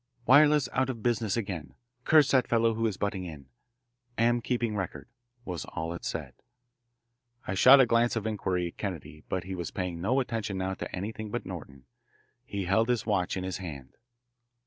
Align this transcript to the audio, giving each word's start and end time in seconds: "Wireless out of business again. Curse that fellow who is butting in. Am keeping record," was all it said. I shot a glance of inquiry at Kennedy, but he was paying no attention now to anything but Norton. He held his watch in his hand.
"Wireless 0.25 0.67
out 0.73 0.89
of 0.89 1.03
business 1.03 1.37
again. 1.37 1.75
Curse 2.05 2.31
that 2.31 2.47
fellow 2.47 2.73
who 2.73 2.87
is 2.87 2.97
butting 2.97 3.23
in. 3.23 3.45
Am 4.17 4.41
keeping 4.41 4.75
record," 4.75 5.07
was 5.45 5.63
all 5.63 5.93
it 5.93 6.03
said. 6.03 6.33
I 7.45 7.53
shot 7.53 7.79
a 7.79 7.85
glance 7.85 8.15
of 8.15 8.25
inquiry 8.25 8.65
at 8.69 8.77
Kennedy, 8.77 9.23
but 9.29 9.43
he 9.43 9.53
was 9.53 9.69
paying 9.69 10.01
no 10.01 10.19
attention 10.19 10.57
now 10.57 10.73
to 10.73 10.95
anything 10.95 11.29
but 11.29 11.45
Norton. 11.45 11.85
He 12.43 12.65
held 12.65 12.89
his 12.89 13.05
watch 13.05 13.37
in 13.37 13.43
his 13.43 13.57
hand. 13.57 13.93